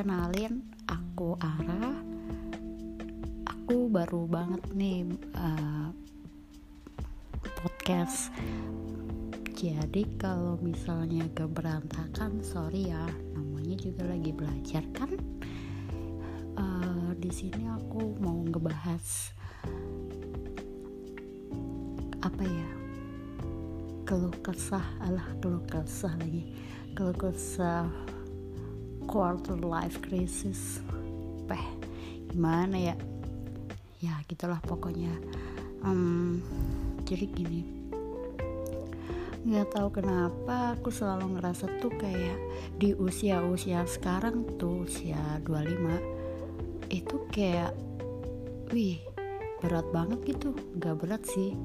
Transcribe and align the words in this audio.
kenalin 0.00 0.64
aku 0.88 1.36
Ara. 1.44 1.92
Aku 3.44 3.92
baru 3.92 4.24
banget 4.24 4.64
nih 4.72 5.04
uh, 5.36 5.92
podcast. 7.44 8.32
Jadi 9.52 10.08
kalau 10.16 10.56
misalnya 10.64 11.28
gak 11.36 11.52
berantakan 11.52 12.40
sorry 12.40 12.88
ya 12.88 13.04
namanya 13.36 13.76
juga 13.76 14.08
lagi 14.08 14.32
belajar 14.32 14.80
kan? 14.96 15.12
Uh, 16.56 17.12
di 17.20 17.28
sini 17.28 17.68
aku 17.68 18.16
mau 18.24 18.40
ngebahas 18.40 19.36
apa 22.24 22.40
ya? 22.40 22.68
Keluh 24.08 24.32
kesah 24.40 24.86
alah 25.04 25.28
keluh 25.44 25.60
kesah 25.68 26.16
lagi. 26.16 26.56
Keluh 26.96 27.12
kesah 27.20 27.84
quarter 29.10 29.58
life 29.58 29.98
crisis. 30.06 30.78
Peh 31.50 31.64
gimana 32.30 32.78
ya? 32.78 32.94
Ya 33.98 34.14
gitulah 34.30 34.62
pokoknya. 34.62 35.10
Um, 35.82 36.38
jadi 37.02 37.26
gini. 37.26 37.66
Nggak 39.42 39.74
tahu 39.74 39.88
kenapa 39.98 40.78
aku 40.78 40.94
selalu 40.94 41.34
ngerasa 41.34 41.66
tuh 41.82 41.90
kayak 41.98 42.38
di 42.78 42.94
usia-usia 42.94 43.82
sekarang 43.90 44.46
tuh 44.62 44.86
usia 44.86 45.18
25 45.42 46.94
itu 46.94 47.16
kayak 47.34 47.74
wih 48.70 49.02
berat 49.58 49.90
banget 49.90 50.22
gitu. 50.38 50.54
Nggak 50.78 50.96
berat 51.02 51.22
sih. 51.26 51.58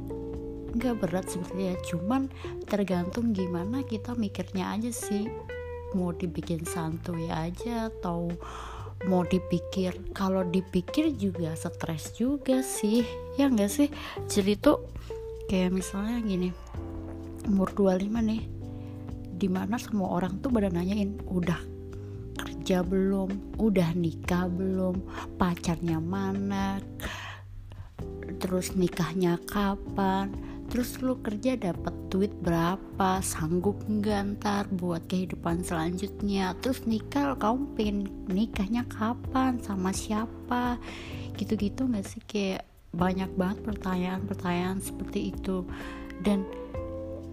Nggak 0.73 0.97
berat 0.97 1.29
sebetulnya 1.29 1.77
cuman 1.93 2.25
tergantung 2.65 3.37
gimana 3.37 3.85
kita 3.85 4.17
mikirnya 4.17 4.73
aja 4.73 4.89
sih 4.89 5.29
mau 5.95 6.11
dibikin 6.11 6.67
santuy 6.67 7.31
aja 7.31 7.87
atau 7.87 8.27
mau 9.07 9.23
dipikir 9.23 10.11
kalau 10.11 10.43
dipikir 10.43 11.15
juga 11.15 11.55
stres 11.55 12.15
juga 12.19 12.59
sih 12.59 13.07
ya 13.39 13.47
enggak 13.47 13.71
sih? 13.71 13.87
Jadi 14.27 14.59
tuh 14.59 14.83
kayak 15.47 15.71
misalnya 15.71 16.19
gini 16.19 16.49
umur 17.47 17.71
25 17.71 18.11
nih 18.11 18.43
di 19.35 19.47
mana 19.51 19.75
semua 19.75 20.15
orang 20.15 20.39
tuh 20.39 20.51
pada 20.51 20.71
nanyain 20.71 21.19
udah 21.27 21.59
kerja 22.35 22.81
belum? 22.81 23.59
Udah 23.61 23.93
nikah 23.93 24.49
belum? 24.49 24.99
Pacarnya 25.37 26.01
mana? 26.01 26.81
Terus 28.41 28.73
nikahnya 28.73 29.37
kapan 29.45 30.33
terus 30.69 30.97
lu 30.99 31.17
kerja 31.21 31.55
dapat 31.55 31.93
duit 32.09 32.33
berapa? 32.41 33.19
Sanggup 33.19 33.79
nggak 33.87 34.39
ntar 34.39 34.65
buat 34.71 35.05
kehidupan 35.07 35.63
selanjutnya? 35.63 36.55
Terus 36.63 36.83
nikah 36.87 37.35
kamu 37.35 37.63
pengen 37.75 37.97
nikahnya 38.29 38.83
kapan? 38.87 39.59
Sama 39.61 39.91
siapa? 39.91 40.79
Gitu-gitu 41.35 41.89
nggak 41.89 42.05
sih? 42.05 42.21
Kayak 42.23 42.63
banyak 42.95 43.27
banget 43.35 43.59
pertanyaan-pertanyaan 43.67 44.79
seperti 44.79 45.35
itu. 45.35 45.67
Dan 46.23 46.47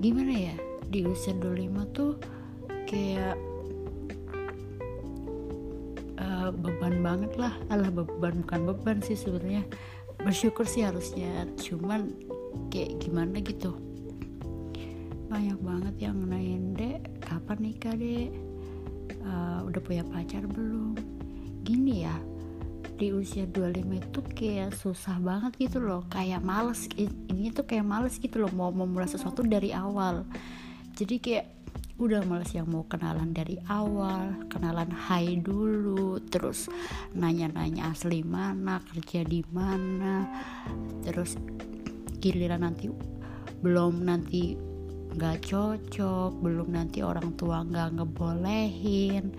gimana 0.03 0.53
ya? 0.53 0.57
Di 0.91 1.07
usia 1.07 1.33
25 1.39 1.97
tuh 1.97 2.13
kayak 2.91 3.37
uh, 6.19 6.51
beban 6.51 7.01
banget 7.01 7.33
lah. 7.39 7.55
Alah 7.71 7.91
beban 7.91 8.43
bukan 8.43 8.61
beban 8.67 8.99
sih 9.01 9.17
sebenarnya. 9.17 9.63
Bersyukur 10.23 10.67
sih 10.67 10.83
harusnya. 10.87 11.47
Cuman 11.59 12.32
kayak 12.73 13.01
gimana 13.03 13.39
gitu. 13.41 13.77
Banyak 15.33 15.59
banget 15.61 15.95
yang 16.11 16.17
nanyain 16.29 16.77
dek 16.77 17.01
kapan 17.25 17.59
nikah 17.61 17.95
dek? 17.97 18.31
Uh, 19.23 19.65
udah 19.69 19.81
punya 19.81 20.05
pacar 20.09 20.45
belum? 20.49 20.97
Gini 21.63 22.05
ya 22.05 22.17
di 23.01 23.11
usia 23.11 23.49
25 23.51 23.99
itu 23.99 24.21
kayak 24.37 24.79
susah 24.79 25.19
banget 25.19 25.53
gitu 25.59 25.83
loh 25.83 26.07
kayak 26.13 26.45
males. 26.45 26.87
Ini 26.97 27.51
tuh 27.51 27.67
kayak 27.67 27.87
males 27.87 28.21
gitu 28.21 28.43
loh 28.43 28.53
mau 28.53 28.71
memulai 28.71 29.09
sesuatu 29.09 29.43
dari 29.43 29.75
awal. 29.75 30.23
Jadi 30.95 31.17
kayak 31.19 31.47
udah 32.03 32.25
males 32.27 32.51
yang 32.51 32.67
mau 32.67 32.83
kenalan 32.89 33.31
dari 33.31 33.61
awal 33.71 34.35
kenalan 34.51 34.91
hai 34.91 35.39
dulu 35.39 36.19
terus 36.25 36.67
nanya-nanya 37.15 37.95
asli 37.95 38.27
mana 38.27 38.83
kerja 38.91 39.23
di 39.23 39.45
mana 39.55 40.27
terus 41.07 41.39
giliran 42.23 42.63
nanti 42.63 42.87
belum 43.63 44.07
nanti 44.07 44.55
nggak 45.13 45.45
cocok 45.45 46.41
belum 46.41 46.73
nanti 46.73 47.05
orang 47.05 47.37
tua 47.37 47.67
nggak 47.67 48.01
ngebolehin 48.01 49.35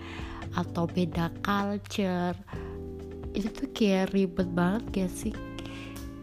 atau 0.54 0.86
beda 0.86 1.34
culture. 1.42 2.38
Itu 3.34 3.50
tuh 3.50 3.68
kayak 3.74 4.14
ribet 4.14 4.46
banget 4.54 4.82
gak 4.94 5.10
sih? 5.10 5.34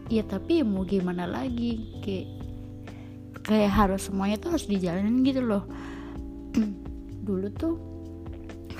Ya 0.08 0.24
tapi 0.24 0.60
ya 0.60 0.64
mau 0.64 0.88
gimana 0.88 1.28
lagi? 1.28 2.00
Kayak 2.00 2.28
kayak 3.44 3.72
harus 3.76 4.08
semuanya 4.08 4.40
tuh 4.40 4.56
harus 4.56 4.64
dijalanin 4.64 5.20
gitu 5.20 5.44
loh. 5.44 5.64
Dulu 7.28 7.48
tuh 7.52 7.76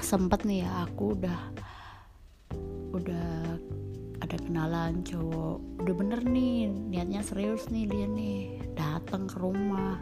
sempet 0.01 0.49
nih 0.49 0.65
ya 0.65 0.89
aku 0.89 1.15
udah 1.21 1.41
udah 2.93 3.57
ada 4.23 4.39
kenalan 4.39 5.03
cowok. 5.03 5.59
Udah 5.83 5.95
bener 5.99 6.21
nih 6.23 6.71
niatnya 6.71 7.27
serius 7.27 7.67
nih 7.75 7.91
dia 7.91 8.07
nih. 8.07 8.63
Datang 8.79 9.27
ke 9.27 9.37
rumah 9.43 9.99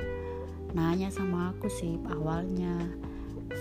nanya 0.77 1.09
sama 1.11 1.51
aku 1.57 1.67
sih 1.67 1.99
awalnya 2.13 2.79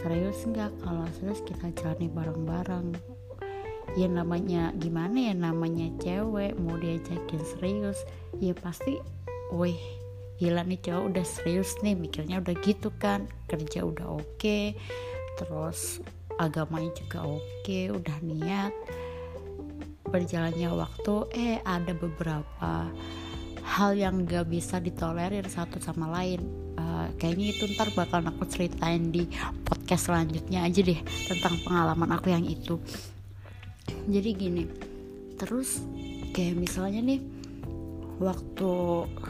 serius 0.03 0.45
nggak 0.45 0.69
kalau 0.83 1.07
serius 1.17 1.41
kita 1.47 1.71
jalani 1.79 2.11
bareng-bareng? 2.11 2.93
Ya 3.97 4.05
namanya 4.05 4.75
gimana 4.77 5.31
ya 5.31 5.33
namanya 5.33 5.89
cewek 5.97 6.53
mau 6.59 6.77
diajakin 6.77 7.41
serius 7.41 7.97
ya 8.37 8.53
pasti 8.53 9.01
wih 9.55 9.79
gila 10.37 10.61
nih 10.61 10.77
cowok 10.77 11.03
udah 11.09 11.25
serius 11.25 11.73
nih 11.81 11.97
mikirnya 11.97 12.37
udah 12.37 12.53
gitu 12.61 12.93
kan 13.01 13.25
kerja 13.49 13.81
udah 13.81 14.21
oke 14.21 14.37
okay, 14.37 14.77
terus 15.41 15.99
agamanya 16.37 16.93
juga 16.95 17.25
oke 17.25 17.43
okay, 17.65 17.89
udah 17.89 18.17
niat 18.21 18.71
berjalannya 20.09 20.69
waktu 20.73 21.13
eh 21.37 21.57
ada 21.63 21.93
beberapa 21.93 22.89
hal 23.69 23.93
yang 23.93 24.25
gak 24.25 24.49
bisa 24.49 24.81
ditolerir 24.81 25.45
satu 25.45 25.77
sama 25.77 26.09
lain. 26.09 26.41
Uh, 26.79 27.11
kayaknya 27.21 27.53
itu 27.53 27.69
ntar 27.77 27.93
bakal 27.93 28.25
aku 28.25 28.49
ceritain 28.49 29.13
di 29.13 29.29
podcast 29.63 30.09
selanjutnya 30.09 30.65
aja 30.65 30.81
deh 30.81 30.99
tentang 31.29 31.55
pengalaman 31.61 32.09
aku 32.17 32.33
yang 32.33 32.43
itu. 32.43 32.81
Jadi 34.09 34.29
gini 34.33 34.63
terus 35.39 35.85
kayak 36.35 36.59
misalnya 36.59 36.99
nih 36.99 37.21
waktu 38.19 38.71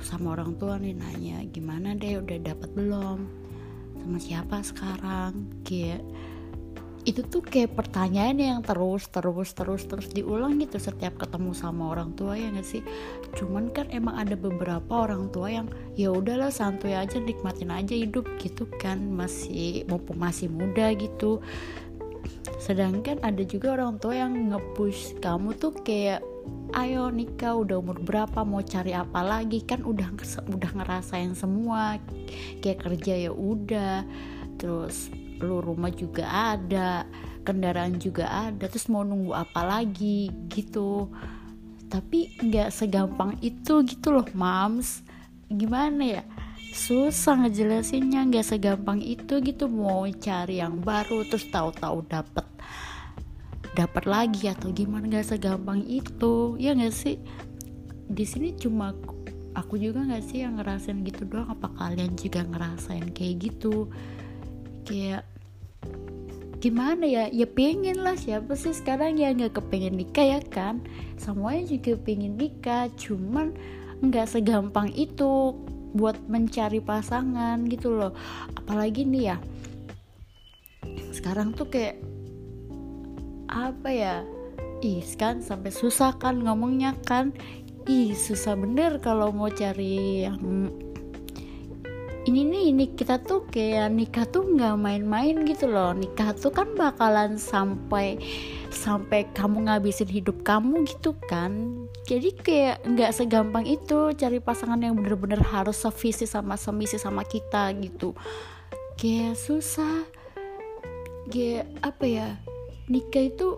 sama 0.02 0.34
orang 0.34 0.58
tua 0.58 0.82
nih 0.82 0.98
nanya 0.98 1.46
gimana 1.54 1.94
deh 1.94 2.18
udah 2.18 2.38
dapat 2.42 2.70
belum? 2.74 3.20
Sama 4.00 4.18
siapa 4.18 4.64
sekarang? 4.64 5.46
Kayak 5.68 6.02
itu 7.10 7.26
tuh 7.26 7.42
kayak 7.42 7.74
pertanyaan 7.74 8.38
yang 8.38 8.60
terus 8.62 9.10
terus 9.10 9.58
terus 9.58 9.82
terus 9.90 10.08
diulang 10.14 10.62
gitu 10.62 10.78
setiap 10.78 11.18
ketemu 11.18 11.58
sama 11.58 11.90
orang 11.98 12.14
tua 12.14 12.38
ya 12.38 12.54
gak 12.54 12.70
sih? 12.70 12.86
Cuman 13.34 13.74
kan 13.74 13.90
emang 13.90 14.14
ada 14.22 14.38
beberapa 14.38 15.10
orang 15.10 15.34
tua 15.34 15.50
yang 15.50 15.68
ya 15.98 16.14
udahlah 16.14 16.54
santuy 16.54 16.94
aja 16.94 17.18
nikmatin 17.18 17.74
aja 17.74 17.98
hidup 17.98 18.30
gitu 18.38 18.70
kan 18.78 19.02
masih 19.10 19.90
mumpung 19.90 20.22
masih 20.22 20.54
muda 20.54 20.94
gitu. 20.94 21.42
Sedangkan 22.62 23.18
ada 23.26 23.42
juga 23.42 23.74
orang 23.74 23.98
tua 23.98 24.14
yang 24.14 24.54
ngepush 24.54 25.18
kamu 25.18 25.58
tuh 25.58 25.74
kayak 25.82 26.22
ayo 26.78 27.10
nikah 27.10 27.58
udah 27.58 27.82
umur 27.82 27.98
berapa 28.06 28.46
mau 28.46 28.62
cari 28.62 28.94
apa 28.94 29.26
lagi? 29.26 29.66
Kan 29.66 29.82
udah 29.82 30.14
udah 30.46 30.72
ngerasain 30.78 31.34
semua 31.34 31.98
kayak 32.62 32.86
kerja 32.86 33.18
ya 33.18 33.32
udah. 33.34 34.06
Terus 34.62 35.10
lu 35.40 35.64
rumah 35.64 35.92
juga 35.92 36.28
ada 36.28 37.08
kendaraan 37.44 37.98
juga 37.98 38.30
ada 38.30 38.68
terus 38.68 38.86
mau 38.92 39.02
nunggu 39.02 39.34
apa 39.34 39.62
lagi 39.66 40.30
gitu. 40.52 41.10
Tapi 41.90 42.38
nggak 42.38 42.70
segampang 42.70 43.40
itu 43.42 43.82
gitu 43.88 44.14
loh 44.14 44.28
mams. 44.38 45.02
Gimana 45.50 46.22
ya? 46.22 46.24
Susah 46.70 47.42
ngejelasinnya 47.42 48.30
nggak 48.30 48.46
segampang 48.46 49.02
itu 49.02 49.42
gitu. 49.42 49.66
Mau 49.66 50.06
cari 50.06 50.62
yang 50.62 50.78
baru 50.78 51.26
terus 51.26 51.50
tahu-tahu 51.50 52.06
dapat 52.06 52.46
dapat 53.74 54.04
lagi 54.06 54.52
atau 54.52 54.70
gimana 54.70 55.10
nggak 55.10 55.34
segampang 55.34 55.82
itu. 55.90 56.54
Ya 56.62 56.78
nggak 56.78 56.94
sih? 56.94 57.18
Di 58.06 58.26
sini 58.30 58.54
cuma 58.54 58.94
aku 59.58 59.82
juga 59.82 60.06
nggak 60.06 60.24
sih 60.30 60.46
yang 60.46 60.62
ngerasain 60.62 61.02
gitu 61.02 61.26
doang. 61.26 61.50
Apa 61.50 61.74
kalian 61.74 62.14
juga 62.14 62.46
ngerasain 62.46 63.10
kayak 63.10 63.50
gitu 63.50 63.90
kayak 64.90 65.24
gimana 66.58 67.06
ya? 67.06 67.24
Ya 67.30 67.46
pengen 67.46 68.02
lah 68.02 68.18
siapa 68.18 68.58
sih 68.58 68.74
sekarang 68.74 69.22
ya 69.22 69.30
nggak 69.30 69.62
kepengen 69.62 70.02
nikah 70.02 70.26
ya 70.26 70.40
kan? 70.42 70.82
Semuanya 71.22 71.70
juga 71.70 71.94
pengen 72.02 72.36
nikah 72.36 72.90
cuman 72.98 73.54
nggak 74.02 74.26
segampang 74.26 74.90
itu 74.98 75.54
buat 75.94 76.18
mencari 76.26 76.82
pasangan 76.82 77.70
gitu 77.70 77.94
loh. 77.94 78.18
Apalagi 78.58 79.06
nih 79.06 79.34
ya 79.34 79.38
sekarang 81.14 81.54
tuh 81.54 81.70
kayak 81.70 82.02
apa 83.50 83.90
ya? 83.94 84.16
Ih 84.80 85.04
kan 85.20 85.44
sampai 85.44 85.70
susah 85.70 86.16
kan 86.18 86.42
ngomongnya 86.42 86.96
kan? 87.06 87.36
Ih 87.90 88.16
susah 88.16 88.56
bener 88.56 89.02
kalau 89.04 89.34
mau 89.34 89.52
cari 89.52 90.24
yang 90.24 90.40
ini 92.30 92.46
nih 92.46 92.64
ini 92.70 92.86
kita 92.94 93.18
tuh 93.26 93.50
kayak 93.50 93.90
nikah 93.90 94.22
tuh 94.30 94.46
nggak 94.46 94.78
main-main 94.78 95.42
gitu 95.50 95.66
loh. 95.66 95.98
Nikah 95.98 96.38
tuh 96.38 96.54
kan 96.54 96.78
bakalan 96.78 97.42
sampai 97.42 98.22
sampai 98.70 99.26
kamu 99.34 99.66
ngabisin 99.66 100.06
hidup 100.06 100.46
kamu 100.46 100.86
gitu 100.86 101.18
kan. 101.26 101.74
Jadi 102.06 102.30
kayak 102.38 102.86
nggak 102.86 103.18
segampang 103.18 103.66
itu 103.66 104.14
cari 104.14 104.38
pasangan 104.38 104.78
yang 104.78 104.94
bener-bener 104.94 105.42
harus 105.42 105.82
sevisi 105.82 106.30
sama 106.30 106.54
semisi 106.54 107.02
sama 107.02 107.26
kita 107.26 107.74
gitu. 107.82 108.14
Kayak 108.94 109.34
susah. 109.34 110.06
Kayak 111.34 111.66
apa 111.82 112.06
ya 112.06 112.28
nikah 112.86 113.26
itu 113.26 113.58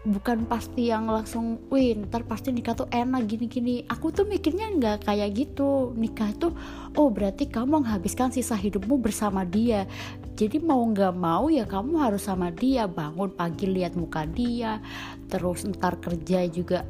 bukan 0.00 0.48
pasti 0.48 0.88
yang 0.88 1.12
langsung 1.12 1.60
wih 1.68 1.92
ntar 2.08 2.24
pasti 2.24 2.48
nikah 2.56 2.72
tuh 2.72 2.88
enak 2.88 3.28
gini-gini. 3.28 3.84
Aku 3.84 4.08
tuh 4.08 4.24
mikirnya 4.24 4.72
nggak 4.72 5.04
kayak 5.04 5.36
gitu. 5.36 5.92
Nikah 5.92 6.32
tuh 6.40 6.52
oh 6.96 7.12
berarti 7.12 7.44
kamu 7.52 7.84
menghabiskan 7.84 8.32
sisa 8.32 8.56
hidupmu 8.56 8.96
bersama 8.96 9.44
dia. 9.44 9.84
Jadi 10.40 10.56
mau 10.56 10.80
nggak 10.80 11.12
mau 11.12 11.52
ya 11.52 11.68
kamu 11.68 12.00
harus 12.00 12.24
sama 12.24 12.48
dia. 12.48 12.88
Bangun 12.88 13.28
pagi 13.36 13.68
lihat 13.68 13.92
muka 13.92 14.24
dia. 14.24 14.80
Terus 15.28 15.68
ntar 15.68 16.00
kerja 16.00 16.48
juga 16.48 16.88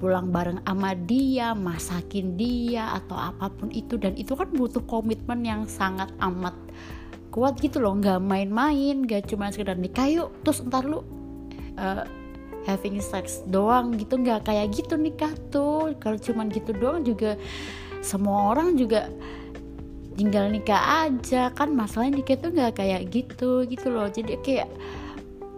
pulang 0.00 0.32
bareng 0.32 0.64
sama 0.64 0.96
dia 0.96 1.52
masakin 1.52 2.36
dia 2.36 2.92
atau 2.92 3.16
apa 3.16 3.48
pun 3.48 3.72
itu. 3.72 3.96
Dan 3.96 4.20
itu 4.20 4.36
kan 4.36 4.52
butuh 4.52 4.84
komitmen 4.84 5.48
yang 5.48 5.64
sangat 5.64 6.12
amat 6.20 6.52
kuat 7.32 7.56
gitu 7.56 7.80
loh. 7.80 7.96
Nggak 7.96 8.20
main-main 8.20 9.00
nggak 9.08 9.32
cuma 9.32 9.48
sekedar 9.48 9.80
nikah 9.80 10.12
yuk 10.12 10.28
terus 10.44 10.60
ntar 10.60 10.84
lu 10.84 11.00
uh, 11.80 12.19
having 12.68 13.00
sex 13.00 13.40
doang 13.48 13.96
gitu 13.96 14.20
nggak 14.20 14.48
kayak 14.48 14.72
gitu 14.74 14.96
nikah 15.00 15.32
tuh. 15.48 15.96
Kalau 15.96 16.18
cuman 16.20 16.52
gitu 16.52 16.76
doang 16.76 17.04
juga 17.04 17.36
semua 18.04 18.52
orang 18.52 18.76
juga 18.76 19.08
tinggal 20.16 20.52
nikah 20.52 21.08
aja. 21.08 21.48
Kan 21.56 21.72
masalahnya 21.72 22.20
nikah 22.20 22.36
tuh 22.36 22.52
nggak 22.52 22.76
kayak 22.76 23.08
gitu 23.08 23.64
gitu 23.64 23.86
loh. 23.88 24.08
Jadi 24.08 24.36
kayak 24.44 24.68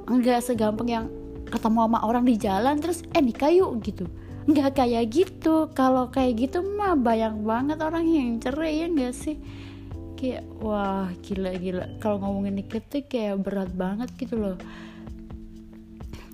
nggak 0.06 0.42
segampang 0.42 0.88
yang 0.90 1.06
ketemu 1.52 1.78
sama 1.84 1.98
orang 2.02 2.24
di 2.24 2.36
jalan 2.38 2.76
terus 2.80 3.04
eh 3.12 3.22
nikah 3.22 3.50
yuk 3.50 3.82
gitu. 3.82 4.06
Nggak 4.46 4.78
kayak 4.78 5.04
gitu. 5.10 5.70
Kalau 5.74 6.10
kayak 6.10 6.38
gitu 6.38 6.62
mah 6.62 6.94
banyak 6.94 7.34
banget 7.42 7.78
orang 7.82 8.06
yang 8.06 8.38
cerai 8.38 8.82
ya 8.82 8.86
nggak 8.90 9.14
sih? 9.14 9.36
Kayak 10.18 10.46
wah 10.62 11.10
gila 11.22 11.50
gila. 11.58 11.86
Kalau 11.98 12.22
ngomongin 12.22 12.62
nikah 12.62 12.82
tuh 12.86 13.02
kayak 13.06 13.42
berat 13.42 13.70
banget 13.74 14.10
gitu 14.18 14.38
loh. 14.38 14.56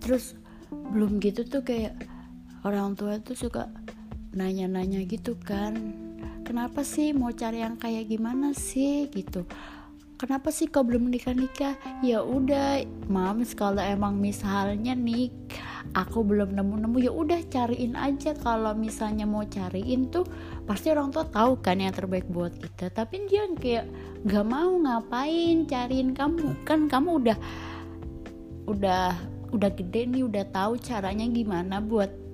Terus 0.05 0.37
belum 0.71 1.21
gitu 1.21 1.45
tuh 1.49 1.65
kayak 1.65 1.95
orang 2.65 2.97
tua 2.99 3.21
tuh 3.21 3.37
suka 3.37 3.71
nanya-nanya 4.35 5.05
gitu 5.09 5.37
kan. 5.41 5.75
Kenapa 6.45 6.81
sih 6.81 7.13
mau 7.13 7.29
cari 7.29 7.61
yang 7.61 7.77
kayak 7.77 8.09
gimana 8.09 8.57
sih 8.57 9.09
gitu? 9.13 9.45
Kenapa 10.19 10.51
sih 10.51 10.67
kau 10.67 10.83
belum 10.83 11.15
nikah 11.15 11.31
nikah 11.31 11.79
ya 12.03 12.19
udah 12.27 12.83
mams 13.07 13.55
kalau 13.55 13.79
emang 13.79 14.19
misalnya 14.19 14.91
nih 14.99 15.31
aku 15.95 16.27
belum 16.27 16.59
nemu 16.59 16.75
nemu 16.83 16.97
ya 17.07 17.13
udah 17.15 17.39
cariin 17.47 17.95
aja. 17.95 18.35
Kalau 18.35 18.75
misalnya 18.75 19.31
mau 19.31 19.47
cariin 19.47 20.11
tuh 20.11 20.27
pasti 20.67 20.91
orang 20.91 21.15
tua 21.15 21.23
tahu 21.23 21.63
kan 21.63 21.79
yang 21.79 21.95
terbaik 21.95 22.27
buat 22.27 22.51
kita. 22.51 22.91
Tapi 22.91 23.31
dia 23.31 23.47
kayak 23.55 23.87
nggak 24.27 24.47
mau 24.49 24.75
ngapain 24.75 25.69
cariin 25.71 26.11
kamu. 26.11 26.67
Kan 26.67 26.91
kamu 26.91 27.11
udah 27.23 27.39
udah 28.67 29.38
udah 29.53 29.71
gede 29.73 30.05
nih 30.09 30.23
udah 30.25 30.45
tahu 30.53 30.77
caranya 30.81 31.25
gimana 31.29 31.81
buat 31.81 32.29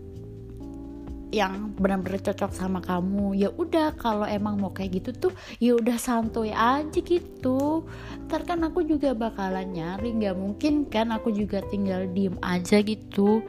yang 1.34 1.74
benar-benar 1.74 2.22
cocok 2.22 2.54
sama 2.54 2.78
kamu. 2.78 3.34
Ya 3.34 3.50
udah 3.50 3.98
kalau 3.98 4.22
emang 4.22 4.62
mau 4.62 4.70
kayak 4.70 5.02
gitu 5.02 5.10
tuh 5.28 5.32
ya 5.58 5.74
udah 5.74 5.98
santuy 5.98 6.54
aja 6.54 7.02
gitu. 7.02 7.82
Ntar 8.30 8.46
kan 8.46 8.62
aku 8.62 8.86
juga 8.86 9.18
bakalan 9.18 9.74
nyari 9.74 10.14
nggak 10.14 10.38
mungkin 10.38 10.86
kan 10.86 11.10
aku 11.10 11.34
juga 11.34 11.58
tinggal 11.66 12.06
diem 12.14 12.38
aja 12.38 12.78
gitu. 12.78 13.42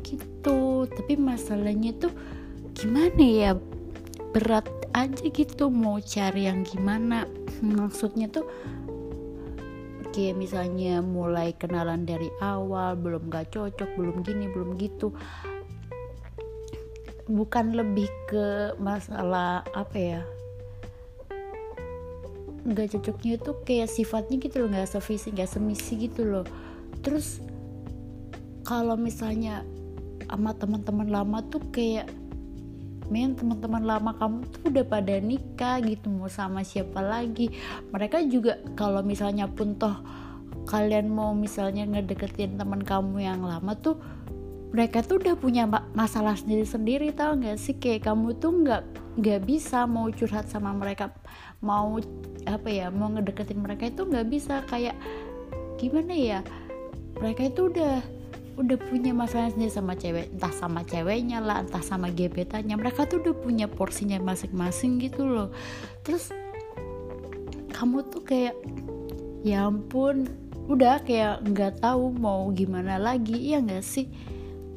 Gitu. 0.00 0.88
Tapi 0.88 1.12
masalahnya 1.20 1.92
tuh 2.00 2.12
gimana 2.72 3.20
ya? 3.20 3.52
Berat 4.32 4.68
aja 4.96 5.28
gitu 5.28 5.68
mau 5.68 6.00
cari 6.00 6.48
yang 6.48 6.64
gimana. 6.64 7.28
Maksudnya 7.60 8.32
tuh 8.32 8.48
kayak 10.14 10.36
misalnya 10.36 11.00
mulai 11.04 11.52
kenalan 11.56 12.04
dari 12.08 12.28
awal 12.40 12.98
belum 12.98 13.30
gak 13.30 13.52
cocok 13.54 13.90
belum 13.96 14.24
gini 14.24 14.48
belum 14.50 14.76
gitu. 14.80 15.12
Bukan 17.28 17.76
lebih 17.76 18.08
ke 18.28 18.72
masalah 18.80 19.60
apa 19.76 19.98
ya 19.98 20.22
nggak 22.68 23.00
cocoknya 23.00 23.40
itu 23.40 23.52
kayak 23.64 23.88
sifatnya 23.88 24.36
gitu 24.36 24.60
loh 24.60 24.68
nggak 24.68 24.92
sevisi 24.92 25.32
nggak 25.32 25.48
semisi 25.48 25.92
gitu 25.96 26.28
loh. 26.28 26.44
Terus 27.00 27.40
kalau 28.68 29.00
misalnya 29.00 29.64
sama 30.28 30.52
teman-teman 30.52 31.08
lama 31.08 31.40
tuh 31.48 31.64
kayak 31.72 32.12
men 33.08 33.32
teman-teman 33.36 33.84
lama 33.84 34.12
kamu 34.16 34.44
tuh 34.52 34.62
udah 34.68 34.84
pada 34.84 35.16
nikah 35.20 35.80
gitu 35.84 36.12
mau 36.12 36.28
sama 36.28 36.60
siapa 36.64 37.00
lagi. 37.00 37.52
Mereka 37.92 38.28
juga 38.28 38.60
kalau 38.76 39.00
misalnya 39.00 39.48
pun 39.48 39.76
toh 39.80 39.96
kalian 40.68 41.08
mau 41.08 41.32
misalnya 41.32 41.88
ngedeketin 41.88 42.60
teman 42.60 42.84
kamu 42.84 43.24
yang 43.24 43.40
lama 43.40 43.72
tuh 43.80 43.96
mereka 44.68 45.00
tuh 45.00 45.16
udah 45.16 45.32
punya 45.40 45.64
masalah 45.96 46.36
sendiri-sendiri 46.36 47.16
tau 47.16 47.40
gak 47.40 47.56
sih? 47.56 47.80
Kayak 47.80 48.12
kamu 48.12 48.36
tuh 48.36 48.52
nggak 48.52 48.82
nggak 49.18 49.40
bisa 49.48 49.88
mau 49.88 50.06
curhat 50.12 50.46
sama 50.46 50.70
mereka 50.76 51.10
mau 51.58 51.98
apa 52.46 52.68
ya 52.70 52.86
mau 52.92 53.10
ngedeketin 53.10 53.64
mereka 53.64 53.88
itu 53.88 54.04
nggak 54.04 54.28
bisa. 54.28 54.60
Kayak 54.68 54.94
gimana 55.80 56.12
ya? 56.12 56.40
Mereka 57.16 57.48
itu 57.50 57.72
udah 57.72 58.17
udah 58.58 58.74
punya 58.90 59.14
masalah 59.14 59.54
sendiri 59.54 59.70
sama 59.70 59.94
cewek 59.94 60.34
entah 60.34 60.50
sama 60.50 60.82
ceweknya 60.82 61.38
lah 61.38 61.62
entah 61.62 61.80
sama 61.80 62.10
gebetannya. 62.10 62.74
Mereka 62.74 63.06
tuh 63.06 63.22
udah 63.22 63.34
punya 63.38 63.66
porsinya 63.70 64.18
masing-masing 64.18 64.98
gitu 64.98 65.22
loh. 65.22 65.54
Terus 66.02 66.34
kamu 67.70 68.10
tuh 68.10 68.26
kayak 68.26 68.58
ya 69.46 69.70
ampun 69.70 70.26
udah 70.66 71.00
kayak 71.06 71.46
nggak 71.46 71.78
tahu 71.80 72.10
mau 72.10 72.50
gimana 72.50 72.98
lagi 72.98 73.54
ya 73.54 73.62
nggak 73.62 73.86
sih? 73.86 74.10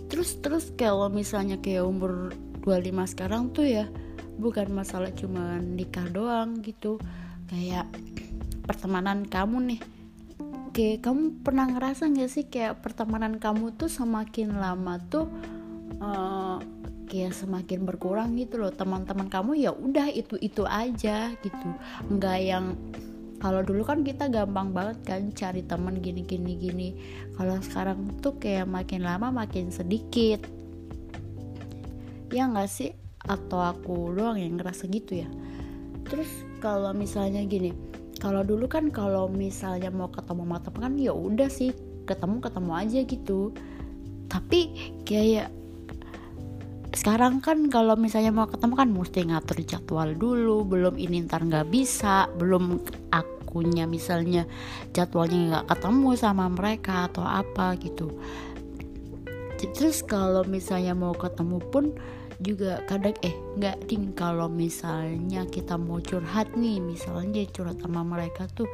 Terus 0.06 0.38
terus 0.46 0.70
kalau 0.78 1.10
misalnya 1.10 1.58
kayak 1.58 1.82
umur 1.82 2.30
25 2.62 3.18
sekarang 3.18 3.50
tuh 3.50 3.66
ya 3.66 3.90
bukan 4.38 4.70
masalah 4.70 5.10
cuma 5.18 5.58
nikah 5.58 6.06
doang 6.14 6.62
gitu. 6.62 7.02
Kayak 7.50 7.90
pertemanan 8.70 9.26
kamu 9.26 9.76
nih 9.76 9.82
kayak 10.72 11.04
kamu 11.04 11.44
pernah 11.44 11.68
ngerasa 11.68 12.08
gak 12.12 12.32
sih 12.32 12.48
kayak 12.48 12.80
pertemanan 12.80 13.38
kamu 13.38 13.76
tuh 13.76 13.92
semakin 13.92 14.56
lama 14.56 14.98
tuh 15.12 15.28
uh, 16.00 16.58
kayak 17.12 17.36
semakin 17.36 17.84
berkurang 17.84 18.40
gitu 18.40 18.56
loh? 18.56 18.72
Teman-teman 18.72 19.28
kamu 19.28 19.60
ya 19.60 19.76
udah 19.76 20.08
itu 20.08 20.40
itu 20.40 20.64
aja 20.64 21.36
gitu. 21.44 21.68
Nggak 22.08 22.40
yang 22.40 22.80
kalau 23.44 23.66
dulu 23.66 23.84
kan 23.84 24.06
kita 24.06 24.32
gampang 24.32 24.72
banget 24.72 24.98
kan 25.04 25.22
cari 25.36 25.66
teman 25.68 26.00
gini 26.00 26.24
gini 26.24 26.56
gini. 26.56 26.90
Kalau 27.36 27.60
sekarang 27.60 28.22
tuh 28.24 28.40
kayak 28.40 28.70
makin 28.70 29.04
lama 29.04 29.28
makin 29.28 29.74
sedikit. 29.76 30.40
Ya 32.32 32.48
nggak 32.48 32.72
sih? 32.72 32.96
Atau 33.28 33.60
aku 33.60 34.16
doang 34.16 34.40
yang 34.40 34.56
ngerasa 34.56 34.88
gitu 34.88 35.20
ya? 35.20 35.28
Terus 36.08 36.32
kalau 36.64 36.96
misalnya 36.96 37.44
gini 37.44 37.76
kalau 38.22 38.46
dulu 38.46 38.70
kan 38.70 38.94
kalau 38.94 39.26
misalnya 39.26 39.90
mau 39.90 40.14
ketemu 40.14 40.46
mata 40.46 40.70
kan 40.70 40.94
ya 40.94 41.10
udah 41.10 41.50
sih 41.50 41.74
ketemu 42.06 42.38
ketemu 42.38 42.72
aja 42.78 43.00
gitu. 43.02 43.50
Tapi 44.30 44.60
kayak 45.02 45.50
sekarang 46.94 47.42
kan 47.42 47.66
kalau 47.74 47.98
misalnya 47.98 48.30
mau 48.30 48.46
ketemu 48.46 48.74
kan 48.78 48.90
mesti 48.94 49.20
ngatur 49.26 49.58
jadwal 49.66 50.14
dulu. 50.14 50.62
Belum 50.70 51.02
ini 51.02 51.26
ntar 51.26 51.42
nggak 51.42 51.74
bisa 51.74 52.30
belum 52.38 52.78
akunya 53.10 53.90
misalnya 53.90 54.46
jadwalnya 54.94 55.66
nggak 55.66 55.66
ketemu 55.74 56.10
sama 56.14 56.46
mereka 56.46 57.10
atau 57.10 57.26
apa 57.26 57.74
gitu. 57.82 58.14
Terus 59.58 60.06
kalau 60.06 60.46
misalnya 60.46 60.94
mau 60.94 61.18
ketemu 61.18 61.58
pun 61.74 61.98
juga 62.42 62.82
kadang 62.90 63.14
eh 63.22 63.34
nggak 63.58 63.86
ding 63.86 64.12
kalau 64.18 64.50
misalnya 64.50 65.46
kita 65.48 65.78
mau 65.78 66.02
curhat 66.02 66.52
nih 66.58 66.82
misalnya 66.82 67.46
curhat 67.54 67.78
sama 67.80 68.02
mereka 68.02 68.50
tuh 68.52 68.68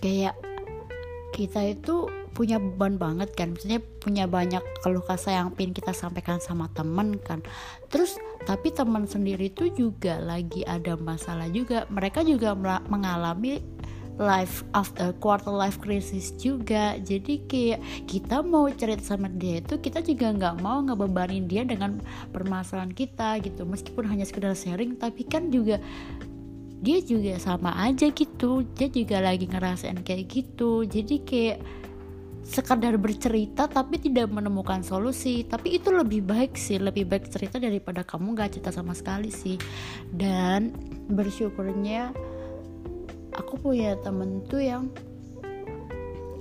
kayak 0.00 0.36
kita 1.36 1.76
itu 1.76 2.08
punya 2.36 2.60
beban 2.60 3.00
banget 3.00 3.32
kan 3.32 3.56
maksudnya 3.56 3.80
punya 4.00 4.28
banyak 4.28 4.60
keluh 4.84 5.00
kesah 5.00 5.40
yang 5.40 5.48
pin 5.56 5.72
kita 5.72 5.96
sampaikan 5.96 6.36
sama 6.36 6.68
temen 6.76 7.16
kan. 7.20 7.40
Terus 7.88 8.20
tapi 8.44 8.72
teman 8.76 9.08
sendiri 9.08 9.48
tuh 9.48 9.72
juga 9.72 10.20
lagi 10.20 10.60
ada 10.68 11.00
masalah 11.00 11.48
juga 11.48 11.88
mereka 11.88 12.20
juga 12.20 12.52
mengalami 12.92 13.64
life 14.16 14.64
after 14.72 15.12
quarter 15.20 15.52
life 15.52 15.76
crisis 15.80 16.32
juga. 16.36 16.96
Jadi 17.00 17.44
kayak 17.44 17.80
kita 18.08 18.40
mau 18.40 18.68
cerita 18.72 19.16
sama 19.16 19.28
dia 19.28 19.60
itu 19.60 19.76
kita 19.80 20.00
juga 20.00 20.32
nggak 20.32 20.54
mau 20.64 20.80
ngebebanin 20.84 21.44
dia 21.48 21.62
dengan 21.64 22.00
permasalahan 22.32 22.92
kita 22.92 23.40
gitu. 23.44 23.68
Meskipun 23.68 24.08
hanya 24.08 24.24
sekedar 24.24 24.56
sharing 24.56 24.96
tapi 24.96 25.24
kan 25.28 25.52
juga 25.52 25.80
dia 26.80 27.00
juga 27.00 27.36
sama 27.40 27.72
aja 27.76 28.08
gitu. 28.12 28.64
Dia 28.76 28.88
juga 28.88 29.20
lagi 29.20 29.48
ngerasain 29.48 30.00
kayak 30.04 30.24
gitu. 30.28 30.84
Jadi 30.84 31.16
kayak 31.24 31.58
sekadar 32.46 32.94
bercerita 32.94 33.66
tapi 33.66 33.98
tidak 33.98 34.30
menemukan 34.30 34.80
solusi. 34.80 35.44
Tapi 35.44 35.76
itu 35.82 35.90
lebih 35.92 36.24
baik 36.24 36.54
sih 36.54 36.78
lebih 36.78 37.08
baik 37.08 37.28
cerita 37.28 37.58
daripada 37.58 38.06
kamu 38.06 38.38
gak 38.38 38.56
cerita 38.56 38.70
sama 38.70 38.94
sekali 38.94 39.28
sih. 39.28 39.58
Dan 40.08 40.72
bersyukurnya 41.10 42.14
aku 43.38 43.60
punya 43.60 43.94
temen 44.00 44.42
tuh 44.48 44.60
yang 44.64 44.84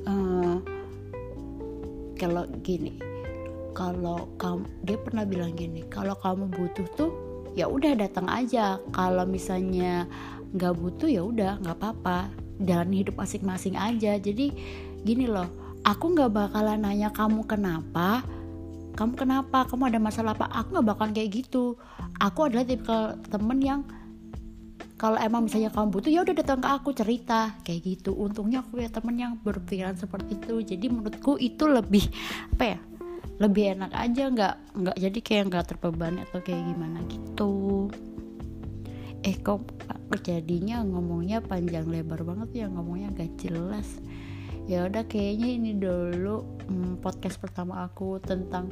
uh, 0.07 0.57
kalau 2.15 2.47
gini 2.63 2.97
kalau 3.75 4.31
kamu 4.39 4.63
dia 4.87 4.97
pernah 4.99 5.27
bilang 5.27 5.51
gini 5.53 5.83
kalau 5.91 6.15
kamu 6.15 6.47
butuh 6.47 6.87
tuh 6.95 7.11
ya 7.55 7.71
udah 7.71 7.95
datang 7.95 8.27
aja. 8.27 8.77
Kalau 8.91 9.23
misalnya 9.23 10.05
nggak 10.53 10.75
butuh 10.75 11.09
ya 11.09 11.23
udah 11.23 11.57
nggak 11.63 11.75
apa-apa. 11.79 12.29
Jalan 12.61 12.91
hidup 12.91 13.15
masing-masing 13.15 13.79
aja. 13.79 14.19
Jadi 14.19 14.51
gini 15.01 15.25
loh 15.25 15.47
aku 15.87 16.13
nggak 16.13 16.31
bakalan 16.35 16.83
nanya 16.83 17.09
kamu 17.15 17.47
kenapa 17.47 18.23
kamu 18.95 19.13
kenapa 19.19 19.67
kamu 19.67 19.91
ada 19.91 19.99
masalah 19.99 20.31
apa 20.35 20.47
aku 20.51 20.79
nggak 20.79 20.87
bakalan 20.93 21.15
kayak 21.15 21.31
gitu. 21.43 21.79
Aku 22.19 22.47
adalah 22.47 22.67
tipe 22.67 22.97
temen 23.31 23.59
yang 23.63 23.81
kalau 24.95 25.19
emang 25.19 25.51
misalnya 25.51 25.75
kamu 25.75 25.91
butuh 25.91 26.07
ya 26.07 26.23
udah 26.23 26.35
datang 26.35 26.63
ke 26.63 26.69
aku 26.71 26.89
cerita. 26.95 27.51
Kayak 27.67 27.79
gitu. 27.83 28.15
Untungnya 28.15 28.63
aku 28.63 28.79
ya 28.79 28.87
temen 28.87 29.19
yang 29.19 29.35
berpikiran 29.43 29.99
seperti 29.99 30.39
itu. 30.39 30.55
Jadi 30.63 30.85
menurutku 30.87 31.35
itu 31.35 31.67
lebih 31.67 32.07
apa 32.55 32.63
ya 32.63 32.79
lebih 33.35 33.75
enak 33.75 33.91
aja. 33.91 34.23
Nggak 34.31 34.55
nggak 34.71 34.95
jadi 34.95 35.19
kayak 35.19 35.43
nggak 35.51 35.65
terbebani 35.67 36.23
atau 36.23 36.39
kayak 36.39 36.63
gimana 36.63 37.03
gitu. 37.11 37.53
Eh 39.27 39.35
kok 39.43 39.67
jadinya 40.23 40.79
ngomongnya 40.79 41.43
panjang 41.43 41.91
lebar 41.91 42.23
banget 42.23 42.63
ya. 42.63 42.65
Ngomongnya 42.71 43.11
gak 43.19 43.35
jelas. 43.35 43.99
Ya 44.63 44.87
udah 44.87 45.03
kayaknya 45.11 45.49
ini 45.59 45.71
dulu 45.75 46.47
hmm, 46.71 47.03
podcast 47.03 47.35
pertama 47.43 47.83
aku 47.83 48.15
tentang 48.23 48.71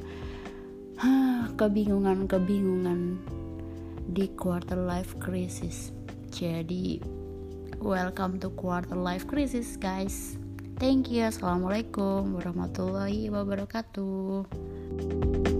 kebingungan-kebingungan 1.59 3.19
di 4.07 4.31
quarter 4.39 4.79
life 4.79 5.19
crisis. 5.19 6.02
Jadi 6.33 6.97
welcome 7.77 8.41
to 8.41 8.49
quarter 8.57 8.97
life 8.97 9.29
crisis 9.29 9.77
guys. 9.77 10.33
Thank 10.81 11.13
you. 11.13 11.29
Assalamualaikum 11.29 12.41
warahmatullahi 12.41 13.29
wabarakatuh. 13.29 15.52